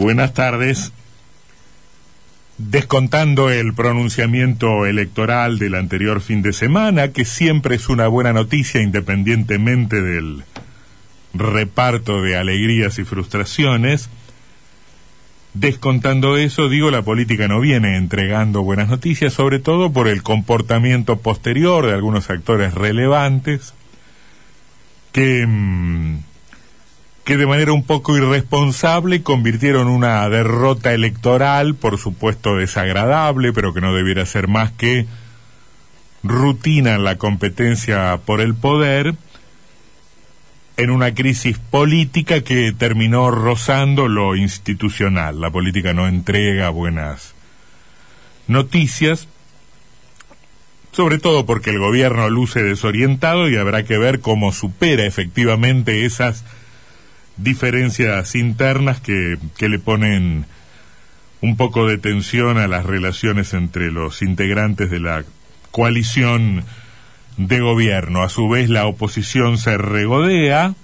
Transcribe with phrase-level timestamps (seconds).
[0.00, 0.94] Buenas tardes.
[2.56, 8.80] Descontando el pronunciamiento electoral del anterior fin de semana, que siempre es una buena noticia
[8.80, 10.44] independientemente del
[11.34, 14.08] reparto de alegrías y frustraciones,
[15.52, 21.18] descontando eso, digo, la política no viene entregando buenas noticias, sobre todo por el comportamiento
[21.18, 23.74] posterior de algunos actores relevantes
[25.12, 25.46] que...
[25.46, 26.29] Mm,
[27.30, 33.80] que de manera un poco irresponsable convirtieron una derrota electoral, por supuesto desagradable, pero que
[33.80, 35.06] no debiera ser más que
[36.24, 39.14] rutina en la competencia por el poder,
[40.76, 45.40] en una crisis política que terminó rozando lo institucional.
[45.40, 47.36] La política no entrega buenas
[48.48, 49.28] noticias,
[50.90, 56.44] sobre todo porque el gobierno luce desorientado y habrá que ver cómo supera efectivamente esas
[57.42, 60.46] diferencias internas que, que le ponen
[61.40, 65.24] un poco de tensión a las relaciones entre los integrantes de la
[65.70, 66.64] coalición
[67.36, 68.22] de gobierno.
[68.22, 70.74] A su vez, la oposición se regodea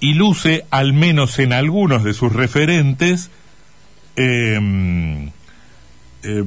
[0.00, 3.30] y luce, al menos en algunos de sus referentes,
[4.16, 5.30] em,
[6.22, 6.44] eh,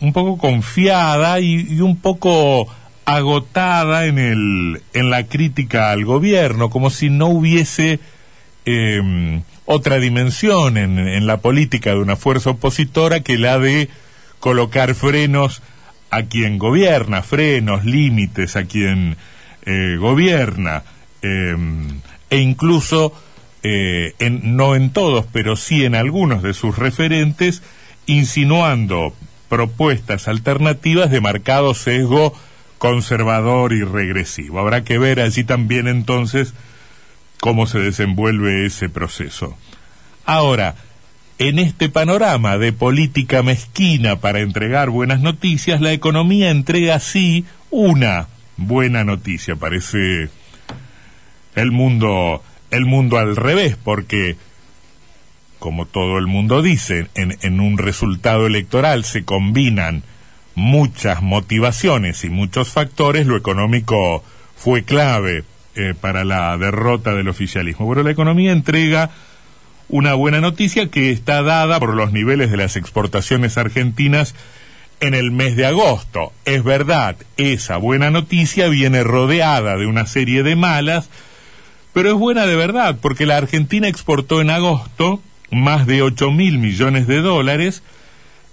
[0.00, 2.68] un poco confiada y, y un poco
[3.06, 8.00] agotada en, el, en la crítica al gobierno, como si no hubiese
[8.64, 13.88] em, otra dimensión en, en, la política de una fuerza opositora que la de
[14.40, 15.62] colocar frenos
[16.10, 19.16] a quien gobierna, frenos, límites a quien
[19.64, 20.82] eh, gobierna,
[21.22, 23.12] em, e incluso,
[23.62, 27.62] eh, en, no en todos, pero sí en algunos de sus referentes,
[28.06, 29.14] insinuando
[29.48, 32.34] propuestas alternativas de marcado sesgo
[32.78, 34.60] conservador y regresivo.
[34.60, 36.54] Habrá que ver allí también entonces
[37.40, 39.56] cómo se desenvuelve ese proceso.
[40.24, 40.74] Ahora,
[41.38, 48.28] en este panorama de política mezquina para entregar buenas noticias, la economía entrega sí una
[48.56, 49.56] buena noticia.
[49.56, 50.30] Parece
[51.54, 54.36] el mundo, el mundo al revés, porque
[55.58, 60.02] como todo el mundo dice, en, en un resultado electoral se combinan
[60.56, 64.24] muchas motivaciones y muchos factores, lo económico
[64.56, 65.44] fue clave
[65.76, 67.88] eh, para la derrota del oficialismo.
[67.88, 69.10] Pero la economía entrega
[69.88, 74.34] una buena noticia que está dada por los niveles de las exportaciones argentinas
[75.00, 76.32] en el mes de agosto.
[76.46, 81.10] Es verdad, esa buena noticia viene rodeada de una serie de malas,
[81.92, 86.58] pero es buena de verdad porque la Argentina exportó en agosto más de 8 mil
[86.58, 87.82] millones de dólares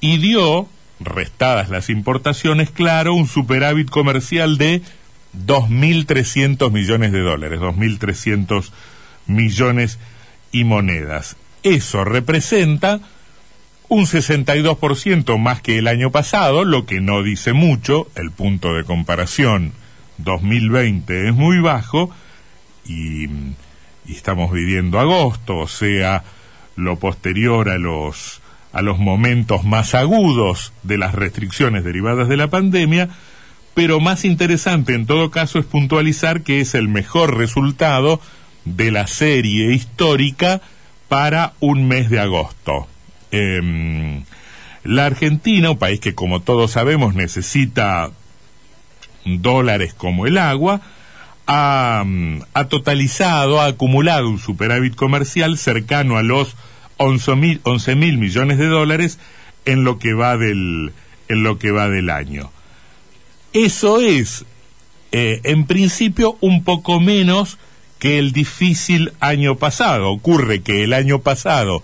[0.00, 0.68] y dio
[1.00, 4.82] restadas las importaciones, claro, un superávit comercial de
[5.46, 8.70] 2.300 millones de dólares, 2.300
[9.26, 9.98] millones
[10.52, 11.36] y monedas.
[11.62, 13.00] Eso representa
[13.88, 18.84] un 62% más que el año pasado, lo que no dice mucho, el punto de
[18.84, 19.72] comparación
[20.18, 22.10] 2020 es muy bajo
[22.84, 26.24] y, y estamos viviendo agosto, o sea,
[26.74, 28.40] lo posterior a los
[28.76, 33.08] a los momentos más agudos de las restricciones derivadas de la pandemia,
[33.72, 38.20] pero más interesante en todo caso es puntualizar que es el mejor resultado
[38.66, 40.60] de la serie histórica
[41.08, 42.86] para un mes de agosto.
[43.30, 44.22] Eh,
[44.84, 48.10] la Argentina, un país que como todos sabemos necesita
[49.24, 50.82] dólares como el agua,
[51.46, 52.04] ha,
[52.52, 56.56] ha totalizado, ha acumulado un superávit comercial cercano a los
[56.98, 59.18] 11 mil, 11 mil millones de dólares
[59.64, 60.92] en lo que va del,
[61.28, 62.50] en lo que va del año.
[63.52, 64.44] Eso es,
[65.12, 67.58] eh, en principio, un poco menos
[67.98, 70.10] que el difícil año pasado.
[70.10, 71.82] Ocurre que el año pasado,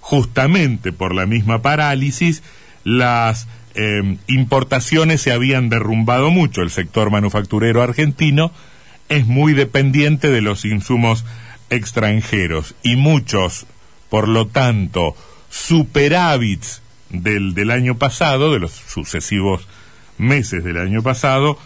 [0.00, 2.42] justamente por la misma parálisis,
[2.84, 6.62] las eh, importaciones se habían derrumbado mucho.
[6.62, 8.52] El sector manufacturero argentino
[9.08, 11.24] es muy dependiente de los insumos
[11.70, 13.66] extranjeros y muchos
[14.12, 15.16] por lo tanto,
[15.48, 19.66] superávits del, del año pasado, de los sucesivos
[20.18, 21.58] meses del año pasado,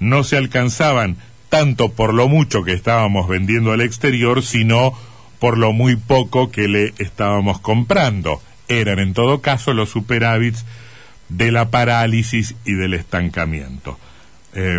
[0.00, 1.16] no se alcanzaban
[1.48, 4.92] tanto por lo mucho que estábamos vendiendo al exterior, sino
[5.38, 8.42] por lo muy poco que le estábamos comprando.
[8.68, 10.66] Eran en todo caso los superávits
[11.30, 13.98] de la parálisis y del estancamiento.
[14.52, 14.78] Eh,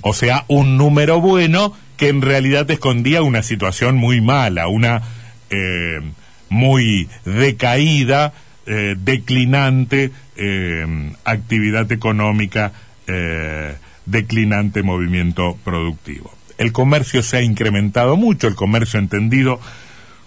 [0.00, 5.02] o sea, un número bueno que en realidad escondía una situación muy mala, una
[5.50, 6.00] eh,
[6.48, 8.32] muy decaída,
[8.66, 12.72] eh, declinante eh, actividad económica,
[13.06, 13.74] eh,
[14.06, 16.32] declinante movimiento productivo.
[16.58, 19.60] El comercio se ha incrementado mucho, el comercio entendido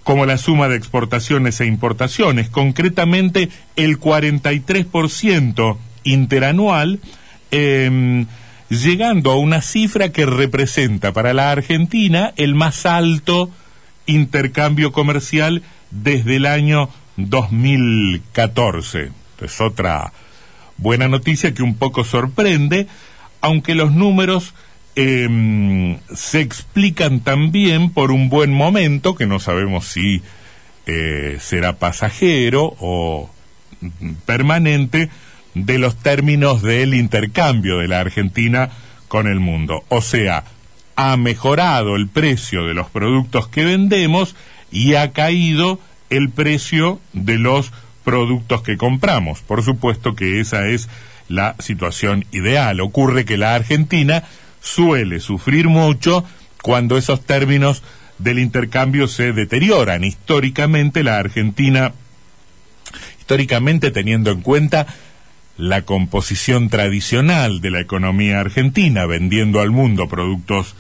[0.04, 7.00] como la suma de exportaciones e importaciones, concretamente el 43% interanual,
[7.52, 8.26] em,
[8.70, 13.52] llegando a una cifra que representa para la Argentina el más alto
[14.08, 19.12] intercambio comercial desde el año 2014.
[19.42, 20.14] Es otra
[20.78, 22.88] buena noticia que un poco sorprende,
[23.42, 24.54] aunque los números
[24.96, 30.22] em, se explican también por un buen momento, que no sabemos si
[30.86, 33.30] eh, será pasajero o
[34.26, 35.10] permanente,
[35.54, 38.70] de los términos del intercambio de la Argentina
[39.08, 39.84] con el mundo.
[39.90, 40.46] O sea,
[40.96, 44.36] ha mejorado el precio de los productos que vendemos
[44.72, 45.80] y ha caído
[46.10, 47.72] el precio de los
[48.04, 49.42] productos que compramos.
[49.42, 50.90] Por supuesto que esa es
[51.28, 52.82] la situación ideal.
[52.82, 54.24] Ocurre que la Argentina
[54.60, 56.26] suele sufrir mucho
[56.62, 57.84] cuando esos términos
[58.18, 60.04] del intercambio se deterioran.
[60.04, 61.94] Históricamente la Argentina,
[63.20, 64.88] históricamente teniendo en cuenta
[65.58, 70.76] la composición tradicional de la economía argentina, vendiendo al mundo productos,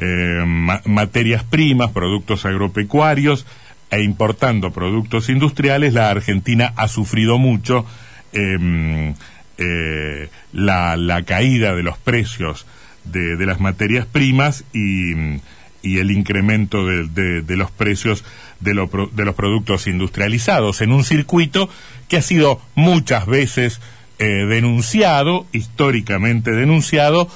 [0.00, 0.44] eh,
[0.86, 3.46] materias primas, productos agropecuarios,
[3.90, 7.84] e importando productos industriales, la Argentina ha sufrido mucho
[8.32, 9.14] em,
[9.58, 12.66] eh, la, caída de los precios
[13.04, 15.40] de, las materias primas y,
[15.82, 18.24] el incremento de, los precios
[18.60, 18.72] de,
[19.12, 21.68] de, los productos industrializados en un circuito
[22.08, 23.80] que ha sido muchas veces
[24.18, 27.28] eh, denunciado, históricamente denunciado,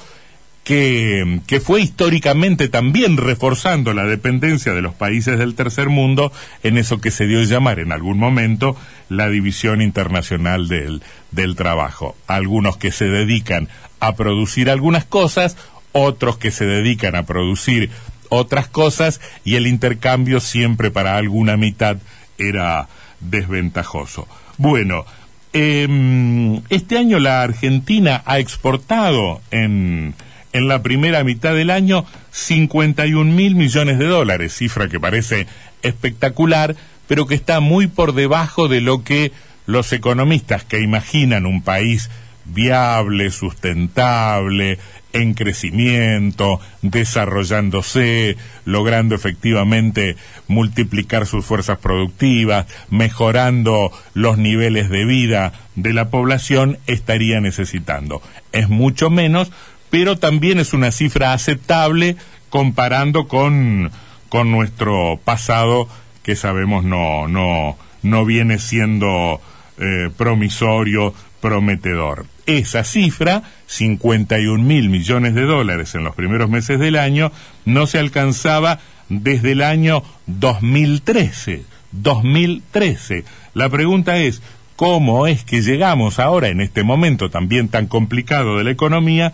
[0.65, 6.33] que, fue históricamente también reforzando la dependencia de los países del tercer mundo
[6.63, 8.75] en eso que se dio a llamar en algún momento
[9.07, 12.17] la división internacional del, del trabajo.
[12.25, 13.69] Algunos que se dedican
[13.99, 15.55] a producir algunas cosas,
[15.91, 17.91] otros que se dedican a producir
[18.29, 21.97] otras cosas y el intercambio siempre para alguna mitad
[22.39, 22.87] era
[23.19, 24.27] desventajoso.
[24.57, 25.05] Bueno,
[25.53, 30.15] eh, este año la Argentina ha exportado en
[30.55, 35.47] en la primera mitad del año 51 mil millones de dólares, cifra que parece
[35.81, 39.33] espectacular, pero que está muy por debajo de lo que
[39.65, 42.09] los economistas que imaginan un país
[42.45, 44.79] viable, sustentable,
[45.11, 50.15] en crecimiento, desarrollándose, logrando efectivamente
[50.47, 58.21] multiplicar sus fuerzas productivas, mejorando los niveles de vida de la población, estaría necesitando.
[58.53, 59.51] Es mucho menos
[59.89, 62.15] pero también es una cifra aceptable
[62.49, 63.91] comparando con,
[64.29, 65.87] con nuestro pasado
[66.23, 69.39] que sabemos no, no, no viene siendo
[69.77, 72.25] eh, promisorio, prometedor.
[72.47, 77.31] Esa cifra, 51 mil millones de dólares en los primeros meses del año,
[77.65, 78.79] no se alcanzaba
[79.09, 81.63] desde el año 2013.
[81.91, 83.25] 2013.
[83.53, 84.41] La pregunta es,
[84.75, 89.33] ¿cómo es que llegamos ahora, en este momento también tan complicado de la economía,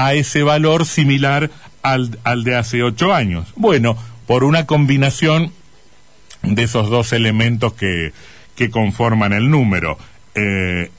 [0.00, 1.50] a ese valor similar
[1.82, 3.52] al, al de hace ocho años.
[3.54, 5.52] Bueno, por una combinación
[6.42, 8.12] de esos dos elementos que,
[8.56, 9.98] que conforman el número,
[10.34, 10.90] eh,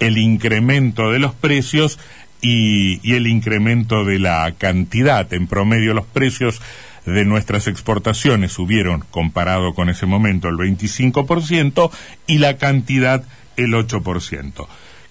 [0.00, 2.00] el incremento de los precios
[2.40, 5.32] y, y, el incremento de la cantidad.
[5.32, 6.60] En promedio los precios
[7.06, 11.90] de nuestras exportaciones subieron, comparado con ese momento, el 25%
[12.26, 13.22] y la cantidad
[13.56, 14.66] el 8%.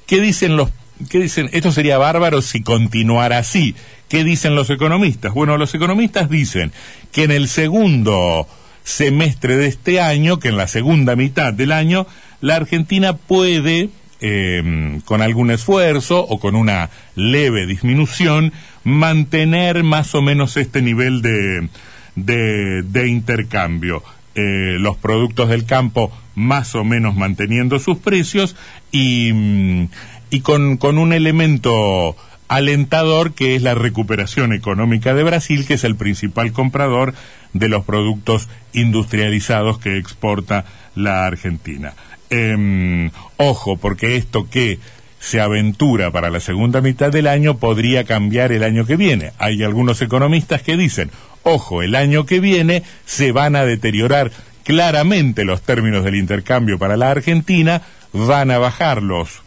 [0.08, 0.72] ¿Qué dicen los
[1.08, 1.50] ¿Qué dicen?
[1.54, 3.76] Esto sería bárbaro si continuara así.
[4.10, 5.34] ¿Qué dicen los economistas?
[5.34, 6.74] Bueno, los economistas dicen
[7.12, 8.48] que en el segundo
[8.84, 12.06] semestre de este año, que en la segunda mitad del año,
[12.42, 13.90] la Argentina puede,
[14.20, 18.52] eh, con algún esfuerzo o con una leve disminución,
[18.84, 21.70] mantener más o menos este nivel de,
[22.16, 24.04] de, de intercambio.
[24.36, 28.56] Eh, los productos del campo más o menos manteniendo sus precios
[28.92, 29.88] y, mm,
[30.30, 32.16] y con, con un elemento
[32.48, 37.14] alentador que es la recuperación económica de Brasil, que es el principal comprador
[37.54, 41.94] de los productos industrializados que exporta la Argentina.
[42.30, 44.80] Eh, ojo, porque esto que
[45.20, 49.34] se aventura para la segunda mitad del año podría cambiar el año que viene.
[49.38, 51.12] Hay algunos economistas que dicen,
[51.44, 54.32] ojo, el año que viene se van a deteriorar
[54.64, 57.82] claramente los términos del intercambio para la Argentina,
[58.14, 59.42] van a bajar los,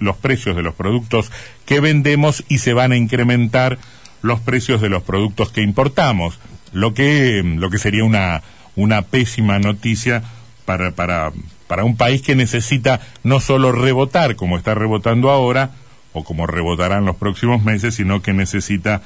[0.00, 1.30] los precios de los productos
[1.66, 3.78] que vendemos y se van a incrementar
[4.22, 6.38] los precios de los productos que importamos,
[6.72, 8.42] lo que, lo que sería una,
[8.76, 10.22] una pésima noticia
[10.64, 11.32] para, para,
[11.66, 15.70] para un país que necesita no solo rebotar como está rebotando ahora,
[16.12, 19.02] o como rebotará en los próximos meses, sino que necesita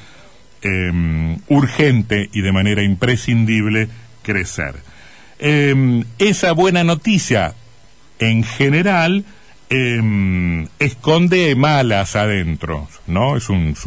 [0.63, 3.89] eh, urgente y de manera imprescindible
[4.23, 4.77] crecer.
[5.39, 7.55] em, esa buena noticia
[8.29, 9.25] en general
[9.69, 13.37] em, esconde malas adentro, ¿no?
[13.37, 13.87] Es un, es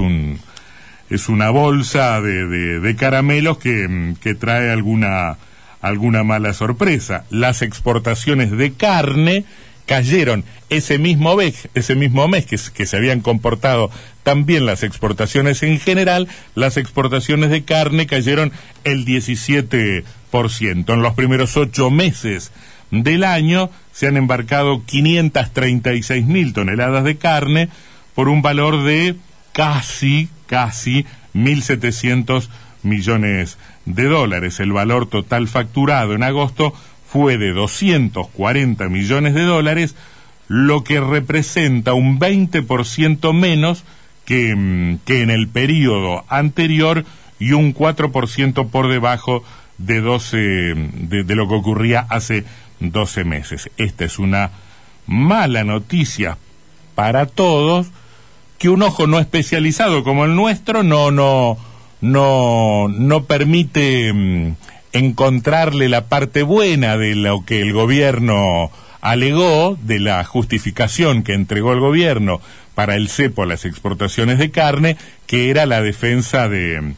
[1.10, 5.38] es una bolsa de, de, caramelos que, que, trae alguna
[5.82, 7.26] alguna mala sorpresa.
[7.30, 9.46] Las exportaciones de carne
[9.86, 13.92] cayeron ese mismo mes, ese mismo mes que, que, se habían comportado
[14.24, 18.52] también las exportaciones en general, las exportaciones de carne cayeron
[18.84, 20.04] el 17%.
[20.94, 22.52] En los primeros ocho meses
[22.90, 27.70] del año se han embarcado 536 mil toneladas de carne
[28.14, 29.16] por un valor de
[29.54, 32.50] casi, casi 1.700
[32.84, 34.60] millones de dólares.
[34.60, 36.74] El valor total facturado en agosto
[37.08, 39.96] fue de 240 millones de dólares,
[40.50, 43.86] lo que representa un 20% menos
[44.26, 47.06] que, mm, que, en el periodo anterior
[47.40, 49.42] y un 4% por debajo
[49.78, 52.44] de, 12, de, de lo que ocurría hace
[52.80, 53.70] 12 meses.
[53.78, 54.52] Esta es una
[55.08, 56.38] mala noticia
[56.96, 57.88] para todos
[58.58, 61.58] que un ojo no especializado como el nuestro no no
[62.02, 64.56] no no permite mm,
[64.94, 71.74] encontrarle la parte buena de lo que el gobierno alegó de la justificación que entregó
[71.74, 72.42] el gobierno
[72.74, 76.94] para el cepo las exportaciones de carne que era la defensa de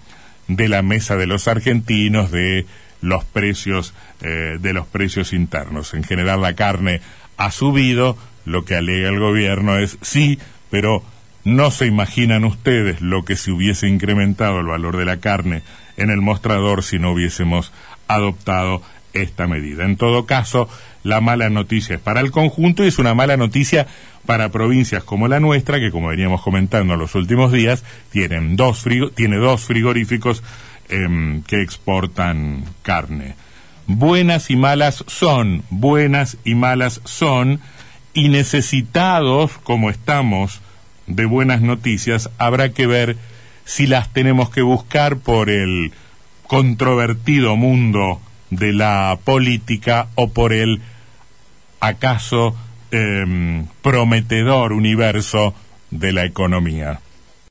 [0.48, 2.66] de la mesa de los argentinos de
[3.02, 5.94] los precios eh, de los precios internos.
[5.94, 7.02] En general la carne
[7.38, 10.40] ha subido, lo que alega el gobierno es sí,
[10.70, 11.04] pero
[11.44, 15.64] no se imaginan ustedes lo que se hubiese incrementado el valor de la carne
[15.96, 17.72] en el mostrador si no hubiésemos
[18.08, 18.82] adoptado
[19.14, 19.86] esta medida.
[19.86, 20.70] En todo caso,
[21.04, 23.88] la mala noticia es para el conjunto y es una mala noticia
[24.26, 28.86] para provincias como la nuestra, que como veníamos comentando en los últimos días, tienen dos
[29.16, 30.44] tiene dos frigoríficos
[30.90, 33.36] Em, que exportan carne.
[33.88, 37.60] Buenas y malas son, buenas y malas son,
[38.14, 40.62] y necesitados como estamos
[41.06, 43.18] de buenas noticias, habrá que ver
[43.66, 45.92] si las tenemos que buscar por el
[46.48, 50.82] controvertido mundo de la política o por el
[51.82, 52.56] acaso
[52.92, 55.54] em, prometedor universo
[55.92, 57.02] de la economía.